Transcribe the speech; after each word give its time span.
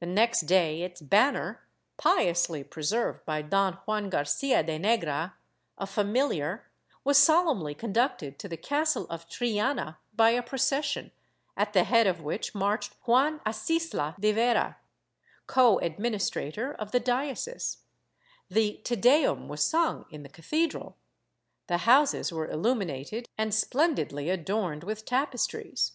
The 0.00 0.06
next 0.06 0.40
day 0.46 0.82
its 0.82 1.00
banner, 1.00 1.62
piously 1.96 2.64
preserved 2.64 3.24
by 3.24 3.40
Don 3.42 3.74
Juan 3.86 4.10
Garcia 4.10 4.64
de 4.64 4.80
Negra, 4.80 5.36
a 5.78 5.86
familiar, 5.86 6.66
was 7.04 7.18
solemnly 7.18 7.72
conducted 7.72 8.36
to 8.40 8.48
the 8.48 8.56
castle 8.56 9.06
of 9.08 9.28
Triana 9.28 9.98
by 10.12 10.30
a 10.30 10.42
procession, 10.42 11.12
at 11.56 11.72
the 11.72 11.84
head 11.84 12.08
of 12.08 12.20
which 12.20 12.52
marched 12.52 12.94
Juan 13.06 13.38
Acisla 13.46 14.16
de 14.20 14.32
Vera, 14.32 14.76
coadministrator 15.46 16.74
of 16.74 16.90
the 16.90 16.98
diocese; 16.98 17.76
the 18.50 18.80
Te 18.82 18.96
Deum 18.96 19.46
was 19.46 19.62
sung 19.62 20.04
in 20.10 20.24
the 20.24 20.28
cathedral, 20.28 20.96
the 21.68 21.78
houses 21.86 22.32
were 22.32 22.50
illuminated 22.50 23.28
and 23.38 23.54
splendidly 23.54 24.28
adorned 24.30 24.82
with 24.82 25.04
tapestries. 25.04 25.92